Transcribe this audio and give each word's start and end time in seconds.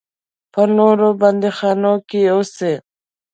په 0.53 0.61
نورو 0.77 1.07
بندیخانو 1.21 1.93
کې 2.09 2.21
اوسي. 2.33 2.73